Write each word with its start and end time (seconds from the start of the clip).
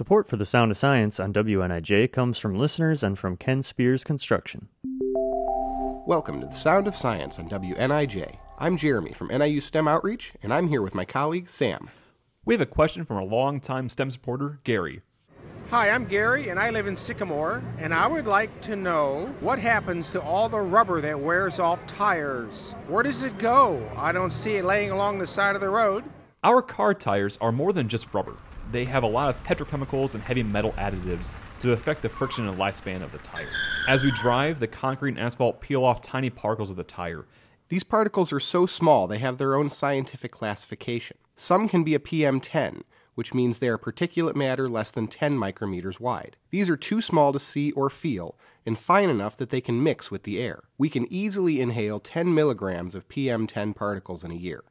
Support 0.00 0.28
for 0.28 0.38
the 0.38 0.46
Sound 0.46 0.70
of 0.70 0.78
Science 0.78 1.20
on 1.20 1.30
WNIJ 1.30 2.10
comes 2.10 2.38
from 2.38 2.56
listeners 2.56 3.02
and 3.02 3.18
from 3.18 3.36
Ken 3.36 3.60
Spears 3.60 4.02
Construction. 4.02 4.70
Welcome 6.06 6.40
to 6.40 6.46
the 6.46 6.54
Sound 6.54 6.86
of 6.86 6.96
Science 6.96 7.38
on 7.38 7.50
WNIJ. 7.50 8.34
I'm 8.58 8.78
Jeremy 8.78 9.12
from 9.12 9.28
NIU 9.28 9.60
STEM 9.60 9.86
Outreach, 9.86 10.32
and 10.42 10.54
I'm 10.54 10.68
here 10.68 10.80
with 10.80 10.94
my 10.94 11.04
colleague 11.04 11.50
Sam. 11.50 11.90
We 12.46 12.54
have 12.54 12.62
a 12.62 12.66
question 12.66 13.04
from 13.04 13.18
a 13.18 13.24
longtime 13.24 13.90
STEM 13.90 14.10
supporter, 14.10 14.60
Gary. 14.64 15.02
Hi, 15.68 15.90
I'm 15.90 16.06
Gary, 16.06 16.48
and 16.48 16.58
I 16.58 16.70
live 16.70 16.86
in 16.86 16.96
Sycamore, 16.96 17.62
and 17.78 17.92
I 17.92 18.06
would 18.06 18.26
like 18.26 18.62
to 18.62 18.76
know 18.76 19.26
what 19.40 19.58
happens 19.58 20.12
to 20.12 20.22
all 20.22 20.48
the 20.48 20.62
rubber 20.62 21.02
that 21.02 21.20
wears 21.20 21.58
off 21.58 21.86
tires. 21.86 22.74
Where 22.88 23.02
does 23.02 23.22
it 23.22 23.36
go? 23.36 23.86
I 23.94 24.12
don't 24.12 24.32
see 24.32 24.54
it 24.54 24.64
laying 24.64 24.92
along 24.92 25.18
the 25.18 25.26
side 25.26 25.56
of 25.56 25.60
the 25.60 25.68
road. 25.68 26.04
Our 26.42 26.62
car 26.62 26.94
tires 26.94 27.36
are 27.42 27.52
more 27.52 27.74
than 27.74 27.86
just 27.86 28.14
rubber. 28.14 28.38
They 28.72 28.84
have 28.84 29.02
a 29.02 29.08
lot 29.08 29.30
of 29.30 29.42
petrochemicals 29.44 30.14
and 30.14 30.22
heavy 30.22 30.42
metal 30.42 30.72
additives 30.72 31.28
to 31.60 31.72
affect 31.72 32.02
the 32.02 32.08
friction 32.08 32.48
and 32.48 32.58
lifespan 32.58 33.02
of 33.02 33.10
the 33.12 33.18
tire. 33.18 33.48
As 33.88 34.04
we 34.04 34.10
drive, 34.12 34.60
the 34.60 34.68
concrete 34.68 35.16
and 35.16 35.20
asphalt 35.20 35.60
peel 35.60 35.84
off 35.84 36.00
tiny 36.00 36.30
particles 36.30 36.70
of 36.70 36.76
the 36.76 36.84
tire. 36.84 37.26
These 37.68 37.84
particles 37.84 38.32
are 38.32 38.40
so 38.40 38.66
small 38.66 39.06
they 39.06 39.18
have 39.18 39.38
their 39.38 39.54
own 39.54 39.70
scientific 39.70 40.30
classification. 40.30 41.16
Some 41.36 41.68
can 41.68 41.84
be 41.84 41.94
a 41.94 42.00
PM10, 42.00 42.82
which 43.14 43.34
means 43.34 43.58
they 43.58 43.68
are 43.68 43.78
particulate 43.78 44.36
matter 44.36 44.68
less 44.68 44.90
than 44.90 45.08
10 45.08 45.34
micrometers 45.34 46.00
wide. 46.00 46.36
These 46.50 46.70
are 46.70 46.76
too 46.76 47.00
small 47.00 47.32
to 47.32 47.38
see 47.38 47.72
or 47.72 47.90
feel 47.90 48.36
and 48.66 48.78
fine 48.78 49.08
enough 49.08 49.36
that 49.36 49.50
they 49.50 49.60
can 49.60 49.82
mix 49.82 50.10
with 50.10 50.22
the 50.24 50.38
air. 50.38 50.64
We 50.78 50.88
can 50.88 51.10
easily 51.12 51.60
inhale 51.60 51.98
10 51.98 52.34
milligrams 52.34 52.94
of 52.94 53.08
PM10 53.08 53.74
particles 53.74 54.22
in 54.22 54.30
a 54.30 54.34
year. 54.34 54.64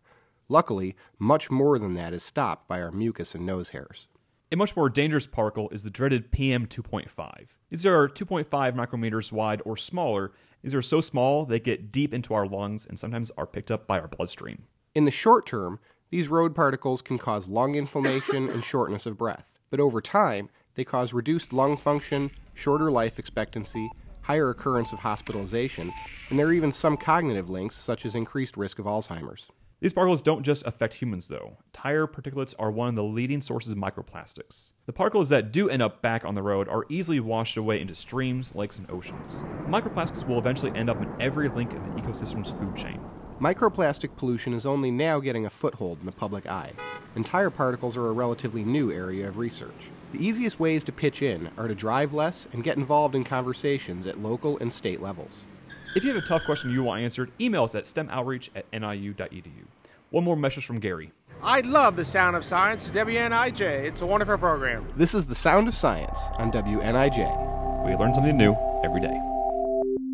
Luckily, 0.52 0.95
much 1.20 1.52
more 1.52 1.77
than 1.77 1.94
that 1.94 2.12
is 2.12 2.23
stopped 2.23 2.67
by 2.67 2.81
our 2.81 2.91
mucus 2.91 3.35
and 3.35 3.45
nose 3.45 3.70
hairs. 3.70 4.07
A 4.52 4.55
much 4.55 4.76
more 4.76 4.90
dangerous 4.90 5.27
particle 5.27 5.70
is 5.70 5.84
the 5.84 5.91
dreaded 5.91 6.31
PM 6.31 6.66
2.5. 6.66 7.49
These 7.70 7.85
are 7.85 8.09
2.5 8.09 8.49
micrometers 8.49 9.32
wide 9.32 9.62
or 9.63 9.77
smaller. 9.77 10.32
These 10.63 10.74
are 10.74 10.82
so 10.82 11.01
small 11.01 11.46
they 11.46 11.59
get 11.59 11.91
deep 11.91 12.15
into 12.15 12.34
our 12.34 12.48
lungs 12.48 12.84
and 12.84 12.98
sometimes 12.98 13.29
are 13.37 13.46
picked 13.46 13.70
up 13.70 13.85
by 13.85 13.99
our 13.99 14.07
bloodstream. 14.07 14.63
In 14.96 15.05
the 15.05 15.12
short 15.12 15.46
term, 15.46 15.79
these 16.09 16.29
road 16.29 16.55
particles 16.55 17.04
can 17.04 17.20
cause 17.20 17.48
lung 17.48 17.76
inflammation 17.76 18.49
and 18.49 18.63
shortness 18.63 19.05
of 19.05 19.20
breath, 19.20 19.59
but 19.70 19.79
over 19.79 20.02
time, 20.02 20.49
they 20.74 20.84
cause 20.84 21.13
reduced 21.13 21.54
lung 21.54 21.77
function, 21.77 22.31
shorter 22.55 22.90
life 22.90 23.20
expectancy, 23.20 23.91
higher 24.24 24.49
occurrence 24.49 24.91
of 24.91 24.99
hospitalization, 24.99 25.93
and 26.31 26.40
there 26.40 26.48
are 26.48 26.54
even 26.54 26.71
some 26.71 26.98
cognitive 26.98 27.52
links, 27.52 27.76
such 27.76 28.04
as 28.04 28.15
increased 28.15 28.57
risk 28.57 28.79
of 28.79 28.85
Alzheimer's. 28.85 29.49
These 29.82 29.94
particles 29.94 30.22
don't 30.22 30.44
just 30.44 30.66
affect 30.66 30.96
humans, 30.96 31.30
though. 31.30 31.58
Tire 31.72 32.05
particulates 32.05 32.54
are 32.60 32.70
one 32.70 32.90
of 32.90 32.96
the 32.96 33.04
leading 33.04 33.40
sources 33.40 33.72
of 33.72 33.77
microplastics. 33.77 34.71
The 34.88 34.91
particles 34.91 35.30
that 35.30 35.54
do 35.54 35.70
end 35.70 35.82
up 35.82 36.02
back 36.02 36.26
on 36.26 36.36
the 36.36 36.44
road 36.44 36.68
are 36.68 36.86
easily 36.90 37.21
washed 37.21 37.55
away 37.55 37.80
into 37.80 37.96
streams, 37.96 38.54
lakes, 38.54 38.77
and 38.77 38.91
oceans. 38.91 39.41
Microplastics 39.68 40.27
will 40.27 40.38
eventually 40.38 40.76
end 40.76 40.90
up 40.90 41.02
in 41.02 41.10
every 41.21 41.48
link 41.48 41.71
in 41.71 41.82
the 41.84 42.02
ecosystem's 42.02 42.52
food 42.52 42.76
chain. 42.76 42.99
Microplastic 43.40 44.18
pollution 44.18 44.54
is 44.54 44.66
only 44.66 44.91
now 44.91 45.21
getting 45.21 45.46
a 45.46 45.49
foothold 45.49 46.02
in 46.02 46.05
the 46.05 46.12
public 46.12 46.46
eye, 46.46 46.74
and 47.16 47.26
tire 47.26 47.49
particles 47.49 47.96
are 47.96 48.08
a 48.08 48.12
relatively 48.12 48.66
new 48.66 48.91
area 48.91 49.30
of 49.30 49.38
research. 49.38 49.88
The 50.12 50.26
easiest 50.26 50.60
ways 50.60 50.84
to 50.86 50.91
pitch 50.91 51.21
in 51.21 51.52
are 51.58 51.70
to 51.70 51.76
drive 51.76 52.14
less 52.14 52.49
and 52.52 52.66
get 52.66 52.76
involved 52.76 53.16
in 53.16 53.24
conversations 53.24 54.05
at 54.08 54.20
local 54.20 54.58
and 54.58 54.74
state 54.74 55.02
levels. 55.02 55.46
If 55.95 56.04
you 56.04 56.13
have 56.13 56.23
a 56.23 56.27
tough 56.27 56.45
question 56.45 56.71
you 56.71 56.84
want 56.84 57.01
answered, 57.01 57.32
email 57.41 57.63
us 57.63 57.73
at 57.73 57.85
stemoutreach 57.85 58.49
at 58.55 58.65
niu.edu. 58.71 59.65
One 60.12 60.23
more 60.23 60.35
message 60.37 60.65
from 60.65 60.79
Gary. 60.79 61.12
I 61.41 61.62
love 61.62 61.96
the 61.96 62.05
sound 62.05 62.35
of 62.35 62.46
science, 62.46 62.91
WNIJ. 62.91 63.62
It's 63.62 64.01
a 64.01 64.06
wonderful 64.06 64.38
program. 64.38 64.85
This 64.96 65.16
is 65.16 65.25
The 65.28 65.35
Sound 65.35 65.68
of 65.68 65.73
Science 65.73 66.19
on 66.38 66.51
WNIJ. 66.51 67.85
We 67.88 67.96
learn 67.96 68.13
something 68.13 68.38
new 68.38 68.56
every 68.84 69.01
day. 69.01 69.38